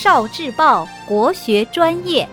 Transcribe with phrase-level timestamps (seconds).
[0.00, 2.28] 少智报国学专业。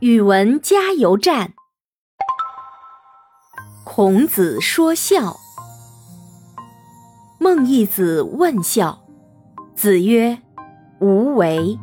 [0.00, 1.54] 语文加油站。
[3.84, 5.38] 孔子说孝。
[7.38, 9.00] 孟义子问孝，
[9.74, 10.42] 子曰
[11.00, 11.78] ：“无为。”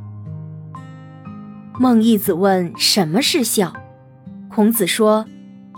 [1.79, 3.73] 孟义子问：“什么是孝？”
[4.53, 5.25] 孔子说：“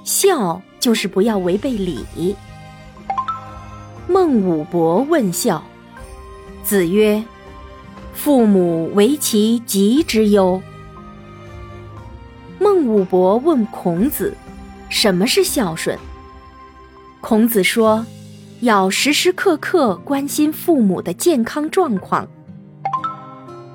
[0.07, 2.33] 孝就是不要违背礼。”
[4.07, 5.61] 孟武伯问孝，
[6.63, 7.21] 子曰
[8.15, 10.61] ：“父母为其疾之忧。”
[12.57, 14.33] 孟武伯问孔子
[14.87, 15.99] ：“什么是孝顺？”
[17.19, 18.05] 孔子说
[18.61, 22.25] ：“要时时刻刻关心父母的健康状况。”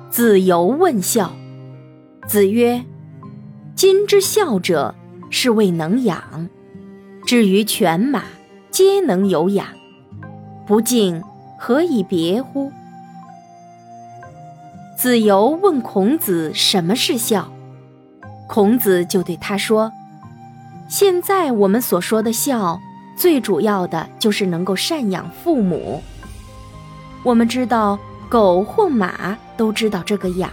[0.09, 1.31] 子游问孝。
[2.27, 2.83] 子曰
[3.75, 4.95] ：“今之孝者，
[5.33, 6.47] 是谓能养。
[7.25, 8.23] 至于犬马，
[8.69, 9.65] 皆能有养，
[10.67, 11.23] 不敬，
[11.57, 12.71] 何以别乎？”
[14.95, 17.51] 子游问孔子什么是孝，
[18.47, 19.91] 孔子就对他说
[20.87, 22.79] ：“现在我们所说的孝，
[23.17, 26.03] 最主要的就是能够赡养父母。
[27.23, 27.97] 我们知道，
[28.29, 30.51] 狗或马都知道这个养。”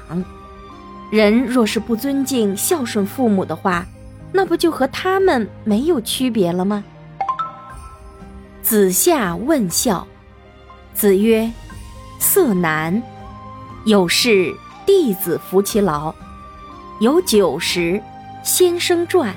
[1.13, 3.87] 人若是不尊敬、孝顺父母的话，
[4.33, 6.85] 那不就和他们没有区别了吗？
[8.63, 10.07] 子夏问孝，
[10.95, 11.51] 子曰
[12.21, 13.03] ：“色难。
[13.87, 14.55] 有事，
[14.87, 16.15] 弟子服其劳；
[17.01, 18.01] 有酒食，
[18.43, 19.35] 先生传。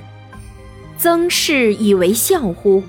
[0.97, 2.83] 曾氏以为孝乎？”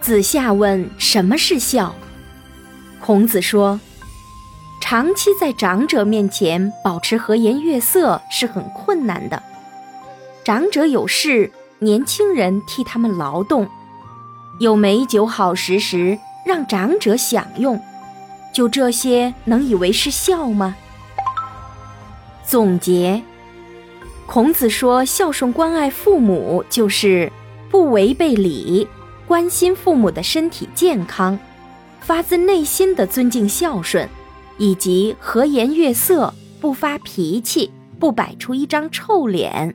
[0.00, 1.94] 子夏问：“什么是孝？”
[3.00, 3.80] 孔子说。
[4.80, 9.42] 长期在长者面前保持和颜悦色是很困难的。
[10.44, 13.64] 长者有事，年轻人替他们劳动；
[14.58, 17.80] 有美酒好食时，让长者享用。
[18.52, 20.74] 就这些，能以为是孝吗？
[22.44, 23.22] 总结：
[24.26, 27.30] 孔子说，孝顺关爱父母，就是
[27.70, 28.88] 不违背礼，
[29.28, 31.38] 关心父母的身体健康，
[32.00, 34.08] 发自内心的尊敬孝顺。
[34.58, 39.74] 以及和颜悦色，不发脾气，不摆出一张臭脸。